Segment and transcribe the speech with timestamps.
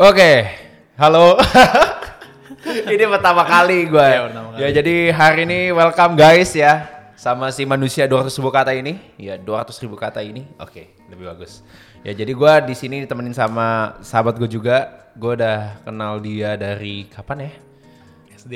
[0.00, 0.48] Oke,
[0.96, 1.36] halo.
[2.88, 4.10] ini pertama kali gue.
[4.16, 4.56] Kali.
[4.56, 6.88] Ya jadi hari ini welcome guys ya
[7.20, 8.96] sama si manusia 200 ribu kata ini.
[9.20, 10.48] Ya 200 ribu kata ini.
[10.56, 11.60] Oke, lebih bagus.
[12.00, 15.04] Ya jadi gue di sini ditemenin sama sahabat gue juga.
[15.20, 17.52] Gue udah kenal dia dari kapan ya?
[18.40, 18.54] SD.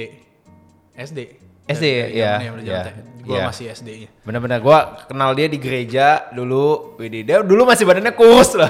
[0.97, 1.44] SD.
[1.65, 2.93] SD, ya, ya,
[3.25, 3.49] Gue ya.
[3.49, 4.09] masih SD nya.
[4.21, 4.79] Bener-bener gue
[5.09, 6.93] kenal dia di gereja dulu.
[7.01, 8.69] Widih, dia dulu masih badannya kurus lah.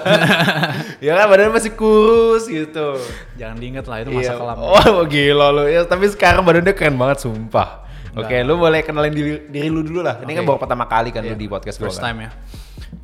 [1.04, 2.94] ya kan badannya masih kurus gitu.
[3.34, 4.38] Jangan diinget lah itu masa Iya.
[4.38, 4.56] kelam.
[4.62, 7.82] Oh gila lu ya, tapi sekarang badannya keren banget sumpah.
[8.14, 10.22] Oke, lu boleh kenalin diri, diri lu dulu lah.
[10.22, 10.50] Ini kan Oke.
[10.54, 12.14] baru pertama kali kan lu Iya, di podcast First kan.
[12.14, 12.30] time ya.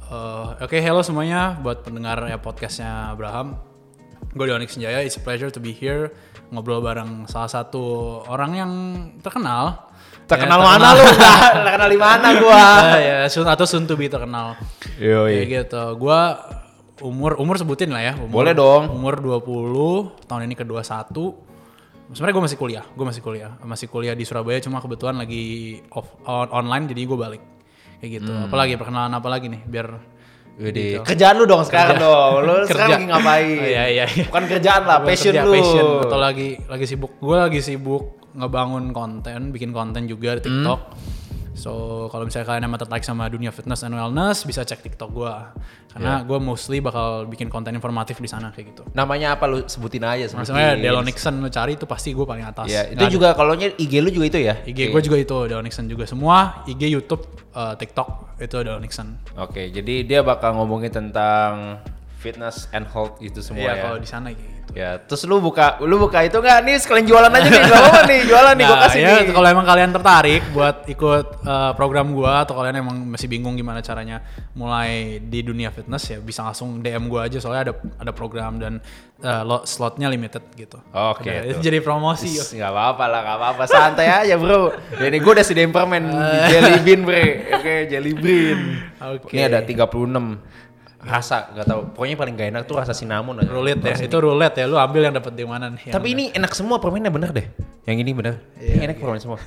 [0.07, 3.59] Eh, Oke, hello semuanya buat pendengar ya podcastnya Abraham.
[4.31, 6.15] Gue Dionik Senjaya, it's a pleasure to be here
[6.51, 7.83] ngobrol bareng salah satu
[8.27, 8.73] orang yang
[9.19, 9.90] terkenal.
[10.31, 11.03] Terkenal Ya, mana lu?
[11.03, 12.63] terkenal di mana gua?
[13.11, 14.55] Ya, soon- atau soon to be terkenal.
[14.97, 15.43] Yoi.
[15.43, 15.83] Kayak gitu.
[15.99, 16.39] Gua
[17.01, 18.13] umur umur sebutin lah ya.
[18.15, 18.93] Umur, Boleh dong.
[18.93, 21.11] Umur 20, tahun ini ke 21.
[22.11, 24.59] Sebenarnya gue masih kuliah, gue masih kuliah, masih kuliah di Surabaya.
[24.59, 27.43] Cuma kebetulan lagi off on- online, jadi gue balik
[27.99, 28.31] kayak gitu.
[28.31, 28.47] Hmm.
[28.47, 29.89] Apalagi perkenalan apa lagi nih, biar
[30.61, 32.45] Widih, kerjaan lu dong sekarang dong.
[32.45, 33.57] Lu sekarang lagi ngapain?
[33.57, 34.27] Oh, iya, iya, iya.
[34.29, 35.53] Bukan kerjaan lah, passion Kerja, lu.
[35.57, 35.87] passion.
[36.05, 37.13] atau lagi lagi sibuk.
[37.17, 40.47] Gue lagi sibuk ngebangun konten, bikin konten juga di Hmm.
[40.61, 40.81] TikTok.
[41.53, 41.73] So
[42.09, 45.35] kalau misalnya kalian emang tertarik sama dunia fitness and wellness, bisa cek TikTok gue.
[45.91, 48.83] Karena gue mostly bakal bikin konten informatif di sana kayak gitu.
[48.95, 50.55] Namanya apa lu sebutin aja sebutin.
[50.55, 52.65] Maksudnya Delo Nixon lu cari itu pasti gue paling atas.
[52.65, 53.13] Ya, itu Nggak ada.
[53.13, 54.55] juga kalau nya IG lu juga itu ya?
[54.63, 56.07] IG gue juga itu Delo Nixon juga.
[56.07, 59.19] Semua IG, YouTube, eh, TikTok itu Delo Nixon.
[59.37, 61.83] Oke, jadi dia bakal ngomongin tentang
[62.17, 63.83] fitness and health itu semua Iya ya.
[63.83, 64.47] kalau di sana gitu.
[64.71, 68.03] Ya, terus lu buka lu buka itu enggak nih sekalian jualan aja nih, enggak apa-apa
[68.07, 69.33] nih, jualan nih gua Nah, kasih ya, nih.
[69.33, 73.81] kalau emang kalian tertarik buat ikut eh, program gua atau kalian emang masih bingung gimana
[73.81, 78.57] caranya mulai di dunia fitness ya bisa langsung DM gua aja soalnya ada ada program
[78.57, 78.79] dan
[79.19, 80.79] eh, lo- slotnya limited gitu.
[80.89, 81.51] Oke, Udah, tuh.
[81.51, 82.31] itu jadi promosi.
[82.55, 83.63] Enggak apa-apa lah, enggak apa-apa.
[83.67, 84.71] Santai aja, Bro.
[84.97, 86.15] Ya, ini gua udah sediain permen
[86.47, 87.27] jelly bean, Bre.
[87.53, 88.59] Oke, jelly bean.
[89.19, 89.35] Oke.
[89.35, 90.07] Ini ada 36
[91.05, 91.81] rasa, enggak tahu.
[91.97, 93.49] Pokoknya paling gak enak tuh rasa cinnamon aja.
[93.49, 94.67] Roulette ya, itu roulette ya.
[94.69, 95.93] Lu ambil yang dapat di mana nih?
[95.93, 97.47] Tapi ini enak semua permennya bener deh.
[97.89, 98.35] Yang ini bener.
[98.61, 99.39] ini enak permen semua.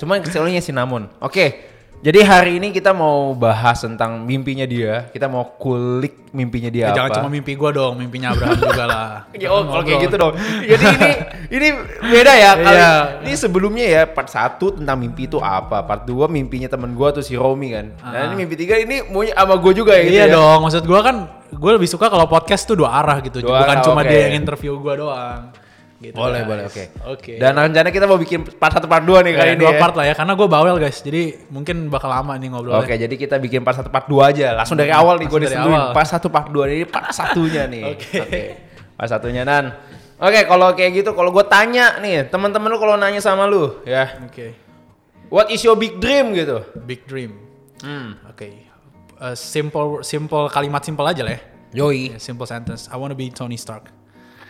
[0.00, 1.06] Cuman keselnya cinnamon.
[1.22, 1.75] Oke.
[1.96, 5.08] Jadi hari ini kita mau bahas tentang mimpinya dia.
[5.10, 6.96] Kita mau kulik mimpinya dia Eh, apa.
[7.02, 9.08] jangan cuma mimpi gua dong, mimpinya Abraham juga lah.
[9.34, 10.04] Ya, oh, kalau kayak Ngobrol.
[10.06, 10.32] gitu dong.
[10.62, 11.10] Jadi ini
[11.50, 11.68] ini
[12.06, 12.76] beda ya kali.
[12.78, 12.92] Iya.
[13.26, 17.20] Ini sebelumnya ya part 1 tentang mimpi itu apa, part 2 mimpinya temen gua tuh
[17.20, 17.90] si Romi kan.
[17.98, 20.14] Nah, ini mimpi 3 ini maunya sama gua juga ya gitu Ah.
[20.14, 20.34] Iya ya.
[20.36, 21.16] dong, maksud gua kan
[21.48, 24.34] gue lebih suka kalau podcast tuh dua arah gitu, Dua bukan arah, cuma dia yang
[24.36, 25.42] interview gua doang.
[25.96, 26.48] Gitu Boleh, guys.
[26.48, 26.84] boleh, oke.
[27.08, 27.32] Oke.
[27.40, 29.80] Dan rencana kita mau bikin part 1 part 2 nih kali Kayak ini dua ya.
[29.80, 32.84] part lah ya, karena gue bawel guys, jadi mungkin bakal lama nih ngobrolnya.
[32.84, 34.52] Oke, jadi kita bikin part 1 part 2 aja.
[34.52, 35.96] Langsung dari awal nih gue awal.
[35.96, 37.84] Part 1 part 2 ini part satunya nih.
[37.96, 38.20] Oke.
[38.92, 39.72] Part satunya Nan.
[40.20, 44.20] Oke, kalau kayak gitu kalau gue tanya nih, teman-teman lu kalau nanya sama lu, ya.
[44.24, 44.52] Oke.
[45.32, 46.60] What is your big dream gitu?
[46.84, 47.40] Big dream.
[47.80, 48.20] Hmm.
[48.28, 48.52] Oke.
[49.16, 51.40] Uh, simple simple kalimat simple aja lah ya.
[51.76, 52.16] Yoi.
[52.16, 52.88] Yeah, Simple sentence.
[52.92, 53.92] I wanna be Tony Stark.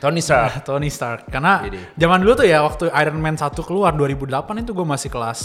[0.07, 0.53] Tony Stark.
[0.69, 1.21] Tony Stark.
[1.27, 1.99] Karena Jadi.
[1.99, 5.41] zaman dulu tuh ya waktu Iron Man 1 keluar 2008 itu gue masih kelas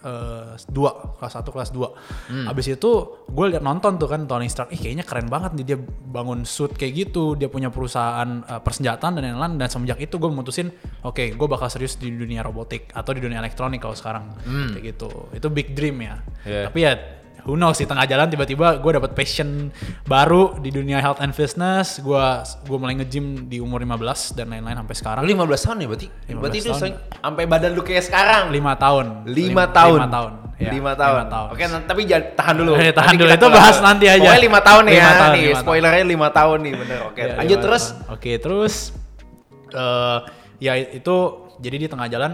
[0.00, 2.32] eh 2, kelas 1, kelas 2.
[2.32, 2.46] Hmm.
[2.48, 2.90] Abis itu
[3.28, 6.72] gue liat nonton tuh kan Tony Stark, ih kayaknya keren banget nih dia bangun suit
[6.72, 10.72] kayak gitu, dia punya perusahaan eh, persenjataan dan lain-lain dan semenjak itu gue memutusin,
[11.04, 14.32] oke gue bakal serius di dunia robotik atau di dunia elektronik kalau sekarang
[14.72, 15.28] kayak gitu.
[15.36, 16.16] Itu big dream ya.
[16.16, 16.48] Hmm.
[16.48, 16.62] Iya.
[16.72, 16.92] Tapi ya
[17.42, 19.68] who knows di tengah jalan tiba-tiba gue dapet passion
[20.02, 22.24] baru di dunia health and fitness gue
[22.62, 24.00] gue mulai nge-gym di umur 15
[24.34, 26.08] dan lain-lain sampai sekarang Lu 15 tahun ya berarti?
[26.26, 26.92] 15 berarti itu tahun.
[27.16, 28.44] sampai badan lu kayak sekarang.
[28.50, 29.98] lima tahun Lima Lim- tahun.
[29.98, 31.16] lima tahun ya, lima tahun.
[31.16, 31.48] lima tahun.
[31.50, 32.72] Oke, tapi jangan tahan dulu.
[32.74, 34.20] Eh, tahan Nanti dulu, itu bahas nanti aja.
[34.20, 35.16] Pokoknya lima tahun nih Lima ya.
[35.16, 36.98] tahun, nih, spoilernya lima tahun nih, bener.
[37.08, 37.84] Oke, Ya, lanjut terus.
[37.86, 38.12] tahun.
[38.12, 38.74] oke terus
[39.70, 40.18] eh
[40.58, 41.16] ya itu
[41.56, 42.32] jadi di tengah jalan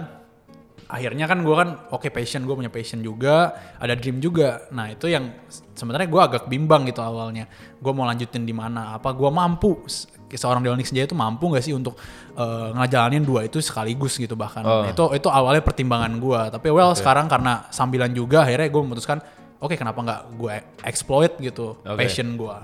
[0.86, 4.66] akhirnya kan gue kan oke passion gue punya passion juga ada dream juga.
[4.70, 5.34] Nah itu yang
[5.74, 7.50] sebenarnya gue agak bimbang gitu awalnya.
[7.82, 9.82] Gue mau lanjutin di mana apa gue mampu?
[9.90, 11.94] Se- seorang Deonix Jaya itu mampu gak sih untuk
[12.34, 14.66] eh, ngejalanin dua itu sekaligus gitu bahkan?
[14.66, 14.82] Oh.
[14.82, 19.22] itu itu awalnya pertimbangan gue tapi well sekarang karena sambilan juga akhirnya gue memutuskan
[19.62, 21.94] oke kenapa nggak gue exploit gitu Oke.
[21.94, 22.56] passion gue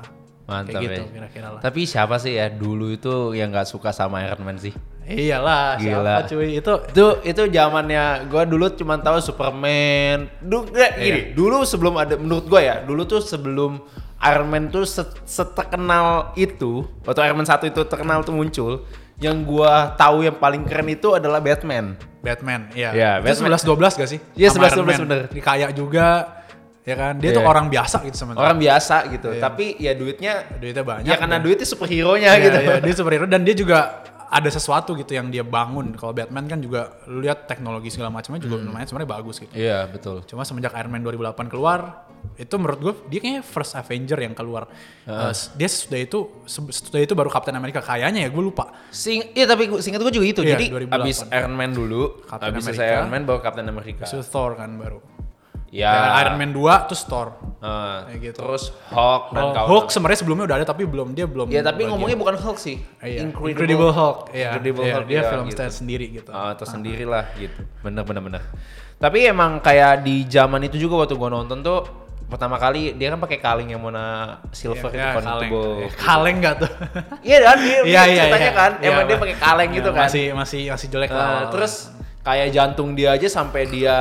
[0.54, 1.08] Mantap kayak gitu ya.
[1.10, 4.76] kira-kira lah Tapi siapa sih ya dulu itu yang nggak suka sama Iron Man sih?
[5.02, 5.98] iyalah Gila.
[6.14, 11.34] siapa cuy itu itu itu zamannya gua dulu cuma tahu Superman dulu nggak, gini Iya.
[11.34, 13.82] dulu sebelum ada menurut gua ya dulu tuh sebelum
[14.22, 18.86] Iron Man tuh set- seterkenal itu waktu Iron Man 1 itu terkenal tuh muncul
[19.18, 22.94] yang gua tahu yang paling keren itu adalah Batman Batman, iya.
[22.94, 23.58] Iya, itu Batman.
[23.58, 24.20] 11 12 gak sih?
[24.38, 24.98] Iya, Sama 11-12 Iron Man.
[25.02, 25.22] bener.
[25.26, 26.06] Di kaya juga
[26.82, 27.48] ya kan dia tuh Iya.
[27.48, 29.40] orang biasa gitu sebenarnya Orang biasa gitu, Iya.
[29.40, 32.58] tapi ya duitnya duitnya banyak ya karena duitnya superhero-nya Iya, gitu.
[32.60, 33.78] iya, dia superhero dan dia juga
[34.26, 38.40] ada sesuatu gitu yang dia bangun kalau Batman kan juga lu lihat teknologi segala macamnya
[38.40, 40.24] juga lumayan sebenarnya bagus gitu Iya, betul.
[40.24, 44.66] cuma semenjak Iron Man 2008 keluar itu menurut gue dia kayaknya first Avenger yang keluar
[45.02, 49.44] Eh, dia sesudah itu sesudah itu baru Captain America kayaknya ya gue lupa Sing, iya
[49.44, 50.40] tapi seingat gue juga itu.
[50.40, 50.96] Iya, Jadi 2008.
[50.96, 52.86] abis Iron Man dulu, Captain abis America.
[52.88, 54.04] Iron Man baru Captain America.
[54.06, 54.98] itu Thor kan baru
[55.72, 56.20] Ya.
[56.20, 58.38] Iron Man 2 terus Thor Kayak gitu.
[58.38, 59.66] Terus Hulk dan kawan.
[59.66, 61.90] Hulk sebenarnya sebelumnya udah ada tapi belum dia belum Ya tapi bagian.
[61.90, 62.76] ngomongnya bukan Hulk sih.
[62.98, 65.56] Iya, Incredible, Incredible Hulk iya Incredible Iya, Hulk, dia iya, film gitu.
[65.56, 67.56] stand sendiri gitu Ah, tersendiri lah gitu.
[67.80, 68.42] Bener bener bener.
[68.94, 71.80] Tapi emang kayak di zaman itu juga waktu gua nonton tuh
[72.24, 74.06] pertama kali dia kan pakai kaleng yang warna
[74.50, 75.72] silver itu ya, kaleng convertible.
[75.78, 76.70] Eh, kaleng nggak tuh
[77.22, 78.52] Iya kan dia Iya iya ceritanya iya.
[78.52, 79.22] kan Iya, emang dia Pak.
[79.22, 80.02] pakai kaleng Iya, gitu kan.
[80.02, 81.72] masih masih masih jelek Nah, lah terus
[82.22, 83.94] kayak jantung dia aja sampai dia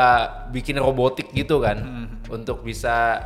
[0.50, 1.82] bikin robotik gitu kan
[2.28, 3.18] untuk bisa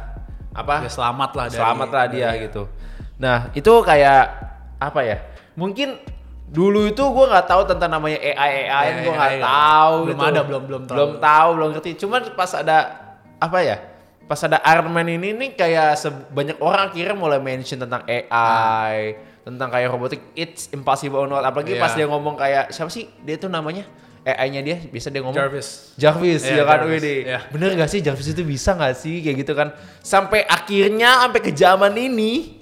[0.51, 0.79] apa?
[0.79, 0.85] Hmm.
[0.87, 2.63] Ya, selamat lah dari- selamat lah dia dari- gitu.
[3.15, 4.23] Nah itu kayak
[4.77, 5.17] apa ya?
[5.53, 5.99] Mungkin
[6.45, 9.41] dulu itu gue nggak tahu tentang namanya AI AI, Ya, gue nggak AI.
[9.41, 9.95] tahu.
[10.01, 10.25] Belum gitu.
[10.25, 10.95] ada, belum- belum tahu.
[10.95, 11.91] Belum tahu, belum ngerti.
[11.97, 12.77] Cuman pas ada
[13.35, 13.77] apa ya?
[14.25, 19.13] Pas ada Iron Man ini nih kayak sebanyak orang akhirnya mulai mention tentang AI,
[19.43, 20.23] tentang kayak robotik.
[20.33, 21.43] It's impossible or not.
[21.43, 21.81] Apalagi Iya.
[21.83, 23.05] pas dia ngomong kayak siapa sih?
[23.21, 23.85] Dia tuh namanya
[24.25, 27.39] AI-nya dia bisa dia ngomong Jarvis Jarvis Iya, ya kan Jarvis, iya.
[27.47, 29.69] Bener gak sih Jarvis itu bisa gak sih kayak gitu kan?
[30.01, 32.57] Sampai akhirnya sampai ke zaman ini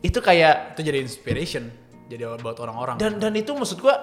[0.00, 1.68] itu kayak itu jadi inspiration
[2.06, 3.96] jadi buat orang-orang dan dan itu maksud gua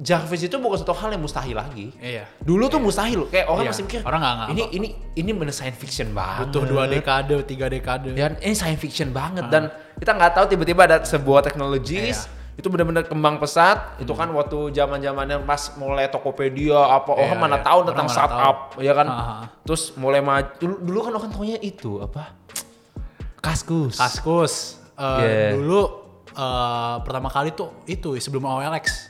[0.00, 1.92] Jarvis itu bukan satu hal yang mustahil lagi.
[2.00, 3.28] iya Dulu tuh mustahil.
[3.28, 6.48] Kayak orang Iya, masih mikir orang nggak nggak ini ini ini bener science fiction banget.
[6.48, 9.68] butuh dua dekade tiga dekade Dan ini science fiction banget dan
[10.00, 12.24] kita nggak tahu tiba-tiba ada sebuah teknologis
[12.60, 13.96] itu benar-benar kembang pesat.
[13.96, 17.64] Itu kan waktu zaman-zamannya pas mulai Tokopedia apa Iya, orang mana iya.
[17.64, 19.06] tahu tentang startup ya kan.
[19.08, 19.42] Ah, ah.
[19.64, 22.36] Terus mulai maju dulu, dulu kan orang taunya itu apa?
[23.40, 23.96] Kaskus.
[23.96, 24.54] Kaskus
[24.94, 25.50] eh, Yeah.
[25.56, 25.80] dulu
[26.30, 29.09] eh, pertama kali tuh itu sebelum OLX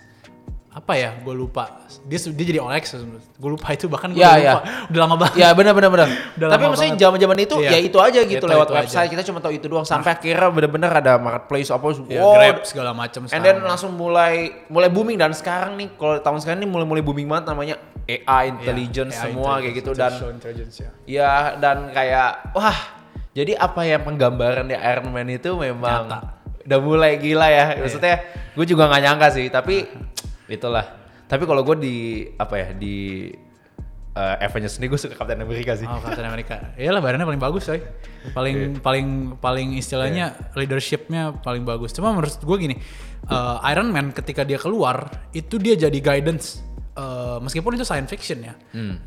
[0.70, 2.94] apa ya gue lupa dia dia jadi OLX
[3.34, 4.54] gue lupa itu bahkan gue Ya, lupa ya.
[4.94, 6.08] udah lama banget Ya benar benar benar.
[6.54, 7.02] Tapi maksudnya banget.
[7.02, 7.70] zaman-zaman itu Iya.
[7.70, 9.10] ya itu aja gitu Itu- lewat itu website aja.
[9.10, 12.90] kita cuma tahu itu doang sampai akhirnya benar-benar ada marketplace apa ya, wow, Grab segala
[12.92, 14.34] macam And then langsung mulai
[14.66, 17.74] mulai booming dan sekarang nih kalau tahun sekarang ini mulai mulai booming banget namanya
[18.06, 20.90] AI intelligence semua kayak gitu dan intelligence ya.
[21.04, 22.78] ya dan kayak wah
[23.30, 26.18] jadi apa yang penggambaran di Iron Man itu memang Nyata.
[26.62, 29.86] udah mulai gila ya maksudnya gue juga nggak nyangka sih tapi
[30.50, 30.86] itulah
[31.24, 31.96] tapi kalau gue di
[32.34, 33.30] apa ya di
[34.12, 36.74] uh, Avengers ini gue suka Captain America sih Oh, Captain America.
[36.74, 37.78] Iyalah badannya paling bagus, coy.
[38.34, 39.06] Paling paling
[39.38, 41.94] paling istilahnya leadershipnya paling bagus.
[41.94, 42.76] Cuma menurut gue gini,
[43.24, 46.66] eh, Iron Man ketika dia keluar itu dia jadi guidance.
[46.90, 48.58] Eh, meskipun itu science fiction ya.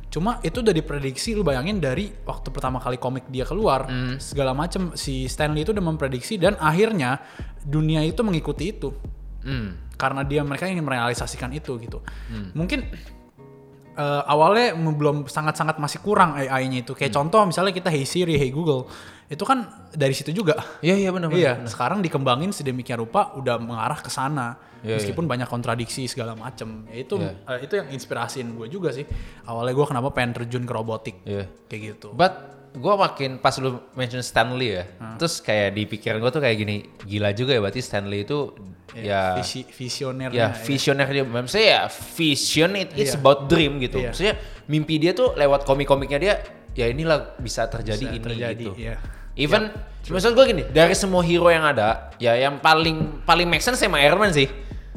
[0.08, 3.84] Cuma itu udah diprediksi lu bayangin dari waktu pertama kali komik dia keluar
[4.18, 7.20] segala macam si Stanley itu udah memprediksi dan akhirnya
[7.60, 8.96] dunia itu mengikuti itu
[9.44, 9.76] Hmm.
[10.04, 12.04] Karena dia mereka ingin merealisasikan itu gitu.
[12.52, 12.84] Mungkin
[13.94, 16.92] eh, awalnya belum sangat-sangat masih kurang AI-nya itu.
[16.92, 18.90] Kayak contoh misalnya kita Hey Siri, Hey Google,
[19.32, 20.60] itu kan dari situ juga.
[20.84, 24.60] iya iya benar iya, sekarang dikembangin sedemikian rupa udah mengarah ke sana.
[24.84, 26.84] Iya, Meskipun banyak kontradiksi segala macem.
[26.92, 27.32] Ya itu Iya.
[27.56, 29.08] eh, itu yang inspirasiin gue juga sih.
[29.48, 31.16] Awalnya gue kenapa pengen terjun ke robotik.
[31.24, 31.48] Iya.
[31.72, 32.12] Kayak gitu.
[32.12, 32.34] But
[32.74, 34.84] gue makin pas lu mention Stanley ya,
[35.16, 36.76] terus kayak di pikiran gue tuh kayak gini,
[37.06, 38.50] gila juga ya berarti Stanley itu
[38.94, 40.34] ya Visi, visionernya.
[40.34, 41.24] ya visioner dia.
[41.24, 43.22] Maksudnya ya vision it, it's Iya.
[43.22, 44.02] about dream gitu.
[44.02, 44.10] Iya.
[44.10, 44.34] Maksudnya
[44.66, 46.34] mimpi dia tuh lewat komik-komiknya dia,
[46.74, 48.74] ya inilah bisa terjadi Bisa ini terjadi, gitu.
[48.76, 48.98] iya.
[49.34, 53.78] Even maksud gue gini, dari semua hero yang ada, ya yang paling paling make sense
[53.78, 54.46] sama Iron Man sih.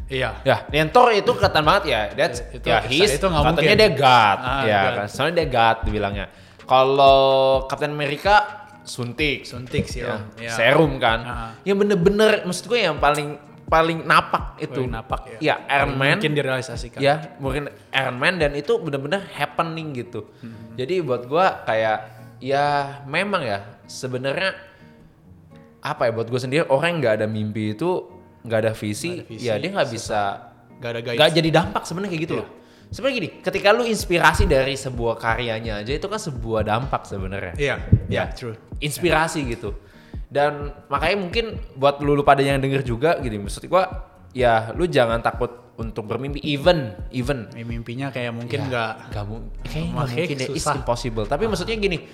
[0.06, 0.38] Iya.
[0.46, 2.00] Ya, yang Thor itu kelihatan banget ya.
[2.14, 3.74] That's Itu- ya he's itu katanya mungkin.
[3.74, 4.38] dia God.
[4.38, 5.06] Ah, ya kan.
[5.10, 6.26] Soalnya dia God dibilangnya.
[6.66, 7.18] Kalau
[7.66, 9.46] Captain America suntik.
[9.46, 10.22] Suntik sih, Ya.
[10.36, 10.50] Ya.
[10.50, 11.20] Serum kan.
[11.22, 11.50] Ah.
[11.62, 14.78] Yang bener-bener maksud gue yang paling paling napak itu.
[14.78, 15.38] Paling napak ya.
[15.42, 16.18] Ya, Iron Man.
[16.18, 16.98] Mungkin direalisasikan.
[17.02, 20.30] Ya, mungkin Iron Man dan itu bener-bener happening gitu.
[20.74, 21.98] Jadi buat gua kayak
[22.38, 24.54] ya memang ya sebenarnya
[25.80, 28.10] apa ya buat gue sendiri orang nggak ada mimpi itu
[28.42, 30.20] nggak ada visi, Nggak ada visi, ya dia nggak bisa
[30.76, 31.16] Gak ada guys.
[31.16, 32.42] nggak jadi dampak sebenarnya kayak gitu Iya.
[32.42, 32.48] loh.
[32.88, 37.54] Sebenarnya gini, ketika lu inspirasi dari sebuah karyanya aja itu kan sebuah dampak sebenarnya.
[37.58, 37.76] Iya,
[38.06, 38.24] Ya.
[38.24, 38.54] iya, true.
[38.78, 39.74] Inspirasi gitu.
[40.26, 44.84] Dan makanya mungkin buat lu, lu pada yang denger juga gitu, maksud gua ya lu
[44.84, 49.24] jangan takut untuk bermimpi even even Ya, mimpinya kayak mungkin nggak kayaknya nggak
[49.92, 51.24] Makanya mungkin ya, it's impossible.
[51.24, 52.04] Tapi maksudnya gini,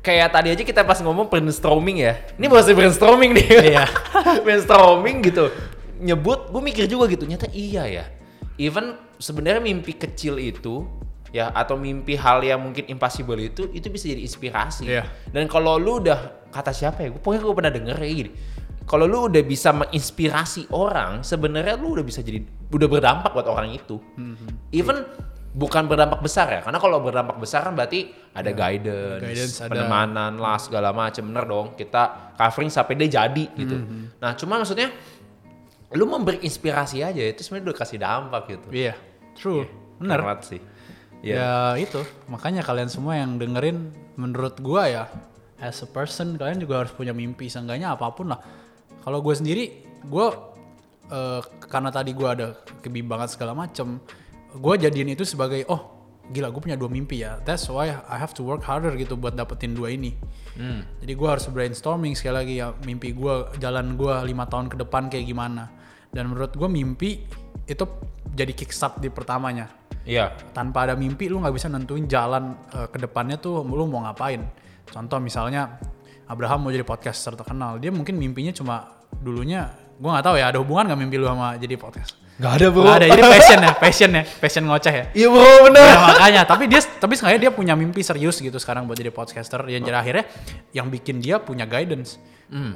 [0.00, 3.46] kayak tadi aja kita pas ngomong brainstorming ya, ini masih brainstorming nih.
[3.74, 3.84] Iya.
[4.46, 5.50] brainstorming gitu,
[6.02, 8.04] nyebut, gue mikir juga gitu, nyata iya ya.
[8.56, 10.82] Even sebenarnya mimpi kecil itu
[11.30, 14.84] ya atau mimpi hal yang mungkin impossible itu itu bisa jadi inspirasi.
[14.84, 15.06] Iya.
[15.30, 17.14] Dan kalau lu udah kata siapa ya?
[17.14, 18.32] Pokoknya gue pernah denger kayak gini.
[18.82, 23.70] Kalau lu udah bisa menginspirasi orang, sebenarnya lu udah bisa jadi udah berdampak buat orang
[23.72, 24.02] itu.
[24.18, 24.74] Mhm.
[24.74, 25.06] Even
[25.54, 29.28] bukan berdampak besar ya, karena kalau berdampak besar kan berarti ada guidance, Iya.
[29.30, 31.66] Guidance, ada- penemanan lah segala macam bener dong.
[31.78, 33.76] Kita covering sampai dia jadi gitu.
[33.78, 34.18] Mhm.
[34.18, 34.90] Nah, cuma maksudnya
[35.92, 38.68] lu memberi inspirasi aja itu sebenarnya udah kasih dampak gitu.
[38.72, 38.96] Iya,
[39.42, 39.66] true,
[39.98, 40.22] bener.
[40.22, 40.60] Keren sih.
[41.22, 41.34] Iya.
[41.34, 45.04] Ya itu, makanya kalian semua yang dengerin, menurut gua ya,
[45.58, 48.38] as a person kalian juga harus punya mimpi, seenggaknya apa pun lah.
[49.02, 50.26] Kalau gue sendiri, gue
[51.10, 53.98] eh, karena tadi gua ada kebimbangan segala macem,
[54.54, 57.42] gue jadiin itu sebagai oh gila gue punya dua mimpi ya.
[57.42, 60.14] That's why I have to work harder gitu buat dapetin dua ini.
[60.54, 60.86] Hmm.
[61.02, 65.10] Jadi gue harus brainstorming sekali lagi ya mimpi gue, jalan gue lima tahun ke depan
[65.10, 65.66] kayak gimana.
[66.12, 67.26] Dan menurut gue mimpi
[67.66, 67.84] itu
[68.32, 69.68] jadi kickstart di pertamanya
[70.02, 70.34] Iya.
[70.50, 74.42] tanpa ada mimpi lu nggak bisa nentuin jalan eh, ke depannya tuh lu mau ngapain.
[74.90, 75.78] Contoh misalnya
[76.26, 79.70] Abraham mau jadi podcaster terkenal, dia mungkin mimpinya cuma dulunya
[80.02, 82.18] gua nggak tahu ya ada hubungan nggak mimpi lu sama jadi podcast.
[82.40, 82.82] Gak ada bro.
[82.84, 85.04] Nggak ada, jadi passion ya, passion ya, passion ngoceh ya.
[85.12, 85.84] Iya bro bener.
[85.84, 89.60] Ya, makanya, tapi dia tapi sebenarnya dia punya mimpi serius gitu sekarang buat jadi podcaster.
[89.68, 90.24] Yang jadi akhirnya
[90.72, 92.16] yang bikin dia punya guidance.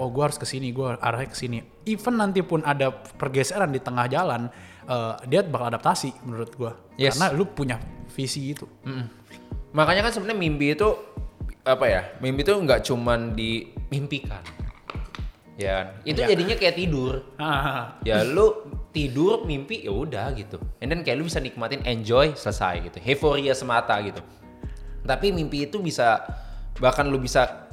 [0.00, 1.60] Oh, gua harus ke sini, gua arahnya ke sini.
[1.84, 4.48] Even nanti pun ada pergeseran di tengah jalan,
[4.88, 6.72] eh, dia bakal adaptasi menurut gua.
[6.96, 7.20] Yes.
[7.20, 7.76] Karena lu punya
[8.08, 8.64] visi itu.
[8.88, 9.04] Mm-mm.
[9.76, 10.88] Makanya kan sebenarnya mimpi itu
[11.60, 12.02] apa ya?
[12.24, 14.40] Mimpi itu nggak cuman dimimpikan.
[15.56, 15.86] Ya, kan?
[16.04, 16.28] itu Ya.
[16.28, 17.14] jadinya kayak tidur.
[18.08, 18.46] Ya lu
[18.92, 20.60] tidur mimpi ya udah gitu.
[20.80, 22.96] And then kayak lu bisa nikmatin enjoy selesai gitu.
[23.02, 24.20] Euforia semata gitu.
[25.02, 26.24] Tapi mimpi itu bisa
[26.76, 27.68] bahkan lu bisa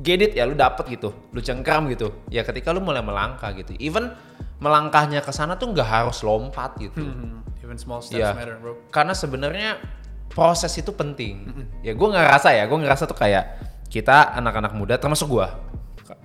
[0.00, 1.14] get it ya lu dapet gitu.
[1.30, 2.10] Lu cengkram gitu.
[2.26, 3.74] Ya ketika lu mulai melangkah gitu.
[3.78, 4.10] Even
[4.58, 7.02] melangkahnya ke sana tuh nggak harus lompat gitu.
[7.04, 8.32] hmm, even small steps Iya.
[8.34, 8.78] matter, bro.
[8.88, 9.78] Karena sebenarnya
[10.32, 11.44] proses itu penting.
[11.82, 13.44] Ya gue ngerasa ya, gue ngerasa tuh kayak
[13.86, 15.46] kita anak-anak muda, termasuk gue,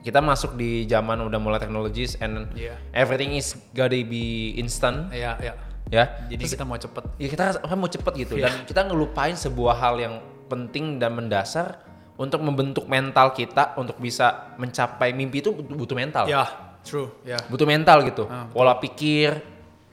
[0.01, 2.73] kita masuk di zaman udah mulai teknologis and Iya.
[2.91, 5.53] everything is gotta be instant, Iya, iya.
[5.87, 6.03] ya.
[6.27, 7.03] Jadi Terus, kita mau cepet.
[7.15, 8.49] ya kita kan mau cepet gitu Iya.
[8.49, 10.15] dan kita ngelupain sebuah hal yang
[10.47, 11.79] penting dan mendasar
[12.15, 16.49] untuk membentuk mental kita untuk bisa mencapai mimpi itu butuh mental Ya,
[16.81, 17.09] true.
[17.21, 17.37] Ya.
[17.47, 19.37] butuh mental gitu Ah, pola pikir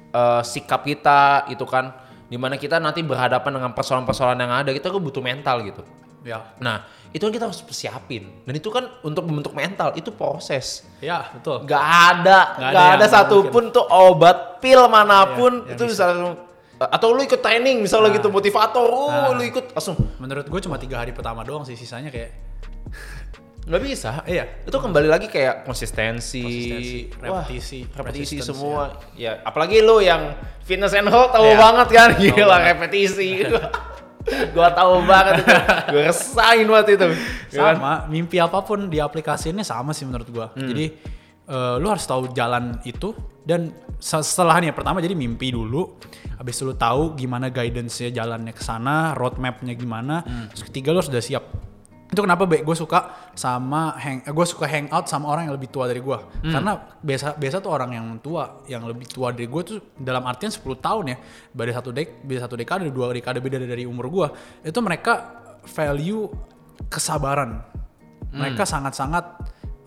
[0.08, 1.92] eh, sikap kita itu kan
[2.24, 5.84] di mana kita nanti berhadapan dengan persoalan-persoalan yang ada kita tuh butuh mental gitu
[6.20, 6.42] Ya.
[6.58, 8.28] nah itu kan kita harus persiapin.
[8.42, 10.84] Dan itu kan untuk membentuk mental itu proses.
[10.98, 11.62] Ya, betul.
[11.62, 15.64] nggak ada Nggak ada ada, satupun tuh obat pil mana pun.
[15.64, 16.04] Yang itu bisa.
[16.06, 16.34] langsung
[16.78, 19.32] atau lu ikut training misalnya gitu motivator oh Ah.
[19.32, 19.98] lu ikut langsung.
[20.16, 22.30] Menurut gue cuma tiga hari pertama doang sih, sisanya kayak
[23.68, 24.22] nggak bisa.
[24.24, 24.62] Iya.
[24.62, 28.96] itu kembali lagi kayak konsistensi, Konsistensi, Wah, repetisi, repetisi semua.
[29.12, 31.58] ya apalagi lu yang fitness and health tahu Iya.
[31.58, 32.08] banget kan?
[32.16, 33.28] Gila repetisi
[34.52, 35.52] gua tahu banget itu.
[35.88, 37.06] Gua resain banget itu.
[37.52, 40.46] Sama mimpi apa pun di aplikasinya sama sih menurut gua.
[40.52, 40.68] Hmm.
[40.68, 40.86] jadi
[41.48, 44.76] eh, lu harus tahu jalan itu dan se- setelahnya.
[44.76, 45.96] Pertama jadi mimpi dulu.
[46.38, 50.22] Habis itu lu tahu gimana guidance-nya jalannya ke sana roadmap-nya gimana.
[50.22, 50.46] Hmm.
[50.52, 51.44] terus ketiga lu harus udah siap
[52.08, 56.00] itu kenapa gue suka sama hang gue suka hangout sama orang yang lebih tua dari
[56.00, 56.52] gue Hmm.
[56.56, 56.72] karena
[57.04, 60.64] biasa biasa tuh orang yang tua yang lebih tua dari gue tuh dalam artian 10
[60.80, 61.16] tahun ya.
[61.52, 64.26] Beda satu dek beda satu dekade dua dekade beda dari umur gue
[64.64, 65.36] itu mereka
[65.68, 66.32] value
[66.88, 67.60] kesabaran.
[68.28, 69.24] Mereka sangat-sangat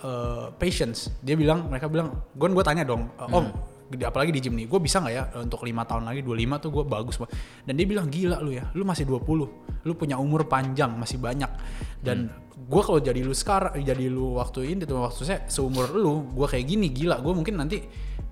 [0.02, 1.10] uh, patience.
[1.22, 3.54] Dia bilang mereka bilang gue gue tanya dong "Uh, om di-
[4.00, 4.68] apalagi di gym nih.
[4.68, 7.34] Gue bisa nggak ya uh, untuk lima tahun lagi 25 tuh gue bagus banget.
[7.68, 11.50] Dan dia bilang gila lu ya lu masih 20 lu punya umur panjang masih banyak.
[12.00, 16.32] Dan gue kalau jadi lu sekarang jadi lu waktu ini tuh waktu saya seumur lu
[16.32, 17.20] gue kayak gini gila.
[17.20, 17.84] Gue mungkin nanti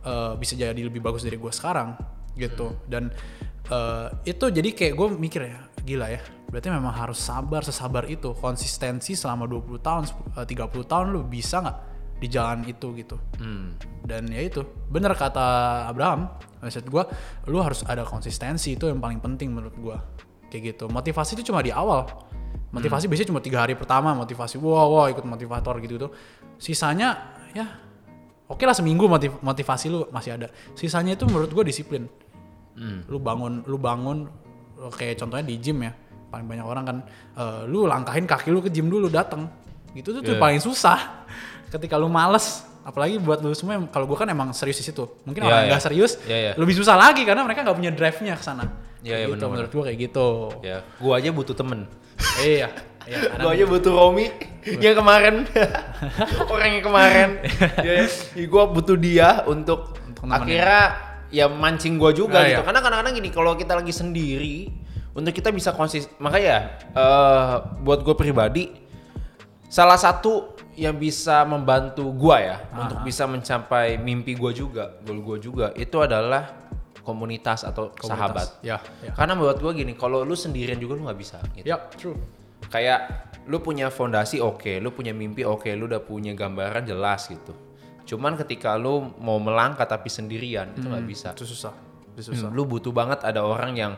[0.08, 1.98] uh, bisa jadi lebih bagus dari gue sekarang
[2.38, 2.80] gitu.
[2.88, 3.12] Dan
[3.74, 8.34] uh, itu jadi kayak gue mikir ya gila ya berarti memang harus sabar sesabar itu.
[8.34, 11.78] Konsistensi selama 20 tahun sep- eh, 30 tahun lu bisa nggak
[12.20, 13.16] di jalan itu gitu.
[14.04, 14.62] Dan ya itu
[14.92, 16.28] bener kata Abraham
[16.60, 17.04] maksud gue
[17.48, 19.98] lu harus ada konsistensi itu yang paling penting menurut gue
[20.52, 20.86] kayak gitu.
[20.92, 22.04] Motivasi itu cuma di awal.
[22.70, 26.12] Motivasi biasanya cuma tiga hari pertama motivasi wow wow ikut motivator gitu tuh
[26.60, 27.66] sisanya ya
[28.46, 30.52] oke lah seminggu motiv- motivasi lu masih ada.
[30.76, 32.06] Sisanya itu menurut gue disiplin.
[33.08, 34.28] Lu bangun lu bangun
[34.96, 35.92] kayak contohnya di gym ya
[36.30, 36.98] paling banyak orang kan
[37.36, 39.50] eh, lu langkahin kaki lu ke gym dulu datang
[39.98, 40.42] gitu tuh, tuh Yeah.
[40.46, 41.26] paling susah
[41.70, 45.06] ketika lu males apalagi buat lu semua kalau gua kan emang serius di situ.
[45.24, 45.70] Mungkin Yeah, orang yeah.
[45.70, 46.54] nggak serius Yeah, yeah.
[46.58, 48.66] lebih susah lagi karena mereka nggak punya drive-nya ke sana.
[49.00, 49.50] Yeah, yeah, gitu benar-benar.
[49.54, 50.28] menurut gua kayak gitu.
[50.60, 51.80] Ya gua aja butuh temen.
[52.42, 52.68] Iya.
[53.06, 54.26] Iya karena- Gua aja butuh Romi.
[54.66, 55.36] Yang kemarin.
[56.54, 57.30] Orang yang kemarin.
[57.86, 60.84] Ya, ya, gua butuh dia untuk, Untuk akhirnya
[61.30, 62.60] ya mancing gua juga Ah, gitu.
[62.60, 62.66] iya.
[62.66, 64.74] karena kadang-kadang gini kalau kita lagi sendiri
[65.10, 68.74] untuk kita bisa konsisten makanya eh buat gue pribadi
[69.66, 75.38] salah satu yang bisa membantu gua ya untuk bisa mencapai mimpi gua juga goal gua
[75.38, 76.56] juga itu adalah
[77.04, 79.12] komunitas atau sahabat Ya, ya.
[79.14, 81.66] karena buat gua gini kalau lu sendirian juga lu nggak bisa gitu.
[81.66, 82.16] Ya, true.
[82.70, 83.00] kayak
[83.50, 87.56] lu punya fondasi oke lu punya mimpi oke lu udah punya gambaran jelas gitu
[88.06, 91.74] cuman ketika lu mau melangkah tapi sendirian itu nggak bisa Itu susah.
[92.14, 92.50] Itu susah.
[92.50, 93.94] Hmm, lu butuh banget ada orang yang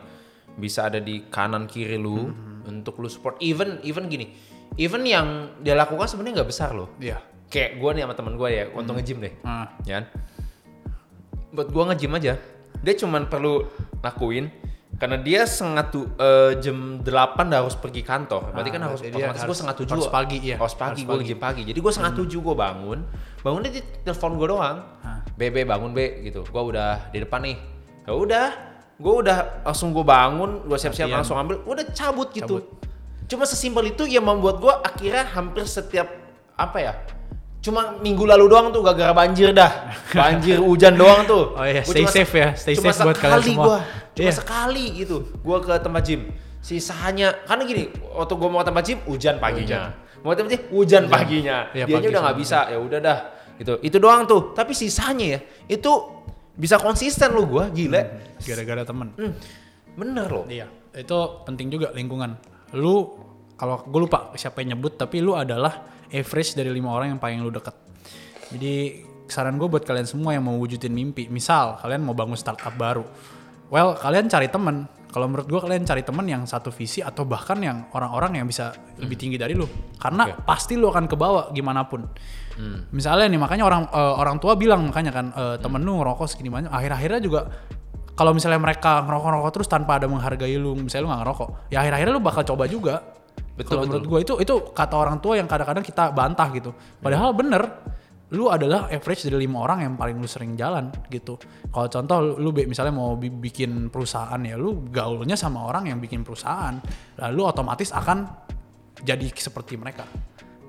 [0.52, 2.28] bisa ada di kanan kiri lu
[2.64, 4.32] untuk lu support even even gini
[4.76, 6.88] even yang dia lakukan sebenarnya nggak besar loh.
[6.96, 7.20] Iya.
[7.52, 9.34] kayak gue nih sama temen gue ya untuk nge-gym deh.
[9.44, 9.68] Ah.
[9.84, 10.04] ya kan?
[11.52, 12.40] buat gue nge-gym aja.
[12.80, 13.68] Dia cuman perlu
[14.00, 14.48] lakuin
[14.96, 17.04] karena dia setengah tu, eh, jam 8
[17.52, 18.56] udah harus pergi kantor.
[18.56, 19.92] Berarti Ah, kan harus otomatis gue setengah tujuh.
[19.92, 20.56] harus pagi, iya.
[20.56, 21.12] harus pagi gue.
[21.12, 21.20] Hmm.
[21.20, 21.62] nge-gym pagi.
[21.68, 22.98] Jadi gue setengah tujuh gue bangun.
[23.44, 24.78] Bangunnya di telepon gue doang.
[25.04, 25.20] Ah.
[25.36, 26.40] be be bangun be gitu.
[26.48, 27.56] Gue udah di depan nih.
[28.08, 28.48] Ya udah
[28.96, 31.60] gue udah langsung gue bangun gue siap-siap langsung ambil.
[31.68, 32.64] Udah cabut gitu
[33.32, 36.12] cuma sesimpel itu yang membuat gue akhirnya hampir setiap
[36.52, 36.92] apa ya
[37.62, 39.94] cuma minggu lalu doang tuh gara-gara banjir dah.
[40.10, 41.54] Banjir hujan doang tuh.
[41.54, 43.62] Oh iya, Gua stay cuma safe ya, stay cuma safe buat kalian semua.
[43.62, 43.78] gua,
[44.18, 44.32] cuma Iya.
[44.34, 45.16] sekali gitu.
[45.46, 46.20] Gua ke tempat gym.
[46.58, 47.84] Sisanya karena gini
[48.18, 49.94] waktu gua mau ke tempat gym hujan paginya.
[50.26, 51.70] Mau ke tempat gym hujan paginya.
[51.70, 53.18] Iya, dianya pagi udah nggak bisa ya udah dah.
[53.62, 53.72] Gitu.
[53.78, 54.42] Itu doang tuh.
[54.58, 55.92] Tapi sisanya ya itu
[56.58, 58.02] bisa konsisten lu gua gila
[58.42, 59.14] Gara-gara temen.
[59.14, 59.32] Hmm,
[59.94, 60.50] bener loh.
[60.50, 60.66] Iya,
[60.98, 62.34] itu penting juga lingkungan.
[62.74, 63.21] Lu
[63.62, 67.38] kalau gue lupa siapa yang nyebut, tapi lu adalah average dari lima orang yang paling
[67.38, 67.78] lu deket.
[68.50, 72.74] Jadi saran gue buat kalian semua yang mau wujudin mimpi, misal kalian mau bangun startup
[72.74, 73.06] baru,
[73.70, 74.90] well kalian cari temen.
[75.12, 78.74] Kalau menurut gue kalian cari temen yang satu visi atau bahkan yang orang-orang yang bisa
[78.98, 82.02] lebih tinggi dari lu, karena pasti lu akan kebawa gimana pun.
[82.90, 86.50] Misalnya nih makanya orang eh, orang tua bilang makanya kan eh, temen lu ngerokok segini
[86.50, 87.46] banyak, akhir-akhirnya juga
[88.18, 92.12] kalau misalnya mereka ngerokok-ngerokok terus tanpa ada menghargai lu, misalnya lu gak ngerokok, ya akhir-akhirnya
[92.18, 93.21] lu bakal coba juga.
[93.52, 93.90] Betul, Kalau betul.
[93.92, 96.72] menurut gue itu itu kata orang tua yang kadang-kadang kita bantah gitu.
[97.00, 97.62] Padahal bener,
[98.32, 101.36] lu adalah average dari lima orang yang paling lu sering jalan gitu.
[101.68, 106.24] Kalau contoh lu, misalnya mau bi- bikin perusahaan ya, lu gaulnya sama orang yang bikin
[106.24, 106.80] perusahaan,
[107.20, 108.24] lalu otomatis akan
[109.04, 110.08] jadi seperti mereka.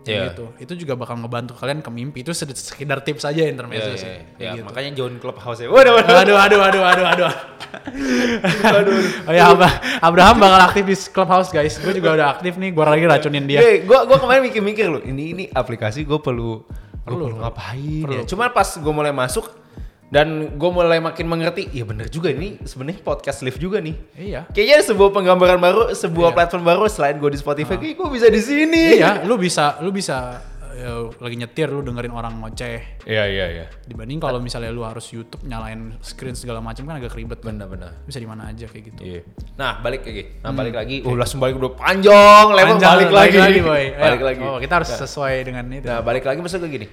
[0.04, 0.36] Iya.
[0.36, 0.46] Gitu.
[0.60, 2.20] Itu juga bakal ngebantu kalian ke mimpi.
[2.22, 4.08] Itu sekedar tips aja intermezzo ya, sih.
[4.36, 4.64] Kayak ya, gitu.
[4.68, 7.32] makanya join clubhouse ya waduh waduh Aduh, aduh, aduh, aduh, aduh.
[9.28, 11.76] oh ya, Abra- Abraham bakal aktif di Clubhouse guys.
[11.80, 12.70] Gue juga udah aktif nih.
[12.72, 13.60] Gue lagi racunin dia.
[13.60, 16.64] Hey, gua gua kemarin mikir-mikir loh, ini ini aplikasi gue perlu
[17.04, 18.16] perlu, Perlu, ngapain perlu.
[18.16, 18.24] ya.
[18.24, 19.50] Cuma pas gue mulai masuk
[20.14, 23.98] dan gue mulai makin mengerti, iya bener juga ini sebenarnya podcast live juga nih.
[24.14, 24.46] Iya.
[24.54, 26.38] Kayaknya ada sebuah penggambaran baru, sebuah Iya.
[26.38, 29.02] platform baru selain gue di Spotify, kayak gue bisa di sini.
[29.02, 30.38] Iya, lu bisa, lu bisa
[30.74, 33.02] ya, lagi nyetir lu dengerin orang ngoceh.
[33.10, 33.66] Iya iya iya.
[33.90, 37.42] Dibanding kalau misalnya lu harus YouTube nyalain screen segala macam kan agak ribet.
[37.42, 37.58] kan.
[37.58, 38.06] Benar-benar.
[38.06, 39.02] Bisa di mana aja kayak gitu.
[39.02, 39.22] Iya.
[39.58, 43.60] Nah balik lagi, nah balik lagi, oh langsung balik udah panjang, lebar Panjang, balik, lagi,
[43.66, 43.84] boy.
[44.06, 44.26] balik Ayo.
[44.30, 44.42] lagi.
[44.46, 45.90] Oh, kita harus sesuai dengan itu.
[45.90, 46.90] Nah balik lagi maksud gue gini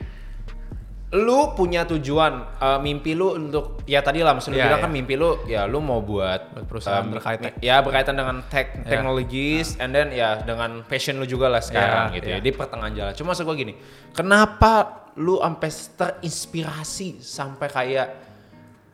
[1.10, 4.86] Lu punya tujuan eh, mimpi lu untuk ya tadi lah maksudnya Iya, bilang iya.
[4.86, 7.50] kan mimpi lu ya lu mau buat, Buat perusahaan em, berkaitan.
[7.58, 12.16] ya berkaitan dengan tech technologies and then ya dengan passion lu juga lah sekarang Iya,
[12.16, 12.38] gitu iya.
[12.38, 13.12] ya di pertengahan jalan.
[13.12, 13.74] Cuma maksud gini,
[14.14, 14.72] kenapa
[15.18, 18.06] lu sampai terinspirasi sampai kayak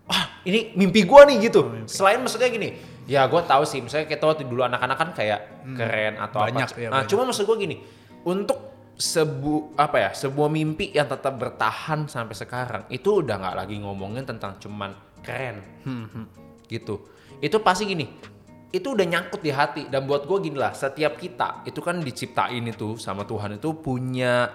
[0.06, 1.84] ah ini mimpi gua nih gitu.
[1.84, 6.16] Selain maksudnya gini, ya gua tahu sih misalnya kita waktu dulu anak-anak kan kayak keren
[6.16, 6.48] atau Hmm.
[6.48, 6.78] Banyak, apa.
[6.78, 7.10] iya, nah, banyak.
[7.10, 7.76] cuma maksud gua gini,
[8.22, 8.56] untuk
[8.96, 12.82] sebu apa ya sebuah mimpi yang tetap bertahan sampai sekarang.
[12.88, 15.60] Itu udah nggak lagi ngomongin tentang cuman keren.
[15.84, 16.26] Hmm,
[16.66, 17.04] gitu.
[17.40, 18.36] Itu pasti gini
[18.76, 19.82] itu udah nyangkut di hati.
[19.88, 24.50] Dan buat gue gini lah setiap kita itu kan diciptain itu sama Tuhan itu punya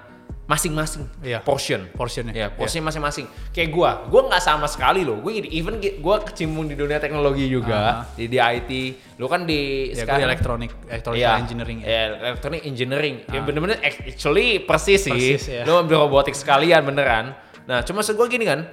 [0.51, 1.39] masing-masing Iya.
[1.39, 2.35] portion Portionnya.
[2.35, 3.23] ya portion masing-masing
[3.55, 8.03] kayak gue gue nggak sama sekali loh gue even gue kecimbung di dunia teknologi juga
[8.13, 8.71] di, di IT
[9.15, 11.79] lu kan di Ya, di elektronik, elektronik Iya, engineering.
[11.79, 11.87] ya.
[11.87, 13.15] ya, elektronik engineering.
[13.27, 15.13] Ya bener-bener actually persis sih.
[15.13, 15.63] Persis, ya.
[15.63, 17.37] Lu ambil robotik sekalian beneran.
[17.69, 18.65] Nah, cuma maksud gue gini kan.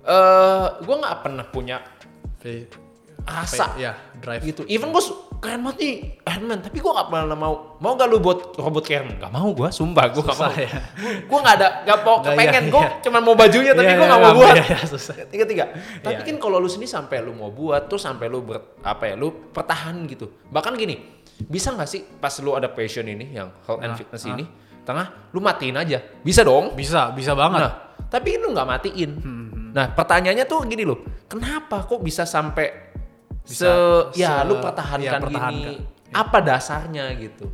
[0.00, 1.82] Eh, gue nggak pernah punya
[3.20, 4.42] rasa ya, drive.
[4.46, 4.62] gitu.
[4.66, 5.02] Even gue
[5.40, 5.94] keren banget nih
[6.28, 7.54] Iron Man, tapi gue gak pernah mau.
[7.80, 9.16] Mau gak lu buat robot kayak Iron Man?
[9.18, 10.52] Gak mau gue, sumpah gue gak mau.
[10.52, 10.70] Ya.
[11.24, 12.62] Gue gak ada, gak mau Nggak, kepengen.
[12.62, 12.90] iya, gue iya.
[13.00, 14.54] cuma mau bajunya, tapi Iya, gue iya, gak mau iya, buat.
[14.54, 15.14] iya, iya, susah.
[15.26, 15.64] Tiga tiga.
[15.98, 19.04] Tapi Iya, kan kalau lu sendiri sampai lu mau buat, terus sampai lu ber, apa
[19.08, 20.28] ya, lu pertahan gitu.
[20.52, 20.96] Bahkan gini,
[21.40, 24.44] bisa gak sih pas lu ada passion ini, yang health and Nah, fitness ini,
[24.84, 25.98] tengah, lu matiin aja.
[26.20, 26.76] Bisa dong.
[26.76, 27.64] Bisa, bisa banget.
[27.64, 27.72] Nah,
[28.12, 29.12] tapi lu nggak matiin.
[29.16, 29.38] Hmm,
[29.70, 30.98] Nah, pertanyaannya tuh gini loh,
[31.30, 32.89] kenapa kok bisa sampai
[33.46, 33.70] se Bisa
[34.16, 35.54] ya se- lu pertahankan, ya, pertahankan.
[35.54, 35.74] gini?
[36.10, 37.46] Apa dasarnya gitu?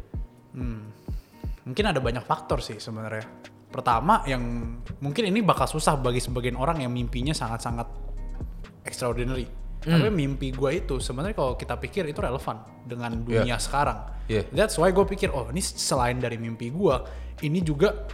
[1.67, 3.27] Mungkin ada banyak faktor sih sebenarnya.
[3.67, 4.41] Pertama yang
[5.03, 7.91] mungkin ini bakal susah bagi sebagian orang yang mimpinya sangat-sangat
[8.87, 9.51] extraordinary.
[9.87, 14.27] Tapi mimpi gue itu sebenarnya kalau kita pikir itu relevan dengan dunia sekarang.
[14.27, 14.47] Yeah.
[14.51, 16.97] That's why gue pikir oh ini selain dari mimpi gue,
[17.47, 18.07] ini juga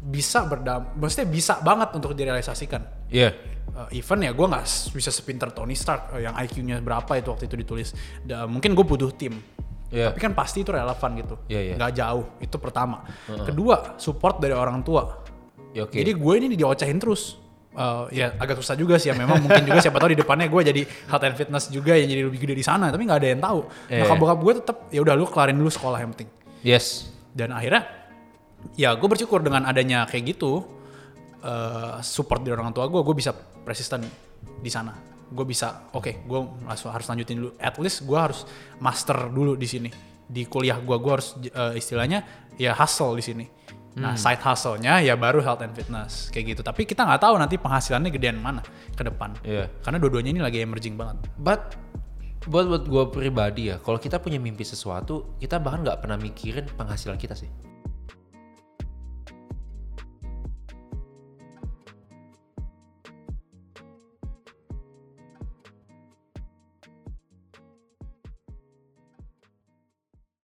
[0.00, 3.12] bisa berdam, maksudnya bisa banget untuk direalisasikan.
[3.12, 3.36] Iya.
[3.70, 7.44] Uh, even ya gue nggak bisa sepinter Tony Stark uh, yang IQ-nya berapa itu waktu
[7.46, 7.88] itu ditulis.
[8.26, 9.38] Da- mungkin gue butuh tim.
[9.90, 10.14] Iya.
[10.14, 11.34] Tapi kan pasti itu relevan gitu.
[11.50, 11.74] Iya, iya.
[11.78, 12.24] Nggak jauh.
[12.38, 13.02] Itu pertama.
[13.26, 15.22] Kedua, support dari orang tua.
[15.74, 15.94] Ya, oke.
[15.94, 17.38] Jadi gue ini diocehin terus.
[17.70, 20.58] Uh, ya agak susah juga sih ya memang mungkin juga siapa tahu di depannya gue
[20.74, 23.38] jadi health and fitness juga yang jadi lebih gede di sana tapi nggak ada yang
[23.38, 23.60] tahu.
[23.86, 26.26] Iya, Nah bokap gue tetap ya udah lu kelarin dulu sekolah yang penting.
[26.66, 27.14] Yes.
[27.30, 27.86] Dan akhirnya
[28.74, 30.66] ya gue bersyukur dengan adanya kayak gitu
[31.40, 33.32] eh, support dari orang tua gue, gue bisa
[33.64, 34.04] persisten
[34.40, 34.92] di sana.
[35.30, 37.50] Gue bisa, oke, gue langsung harus lanjutin dulu.
[37.58, 38.44] At least gue harus
[38.82, 39.90] master dulu di sini.
[40.30, 43.46] Di kuliah gue, gue harus eh, istilahnya ya hustle di sini.
[43.90, 46.62] Nah, side hustle-nya ya baru health and fitness kayak gitu.
[46.62, 48.62] Tapi kita nggak tahu nanti penghasilannya gedean mana
[48.94, 49.34] ke depan.
[49.42, 49.66] Iya.
[49.82, 51.26] Karena dua-duanya ini lagi emerging banget.
[51.34, 51.74] But
[52.46, 56.70] buat buat gue pribadi ya, kalau kita punya mimpi sesuatu, kita bahkan nggak pernah mikirin
[56.78, 57.50] penghasilan kita sih.